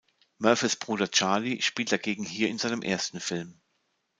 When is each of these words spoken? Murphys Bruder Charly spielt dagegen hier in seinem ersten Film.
Murphys 0.39 0.75
Bruder 0.77 1.05
Charly 1.11 1.61
spielt 1.61 1.91
dagegen 1.91 2.23
hier 2.25 2.49
in 2.49 2.57
seinem 2.57 2.81
ersten 2.81 3.19
Film. 3.19 3.61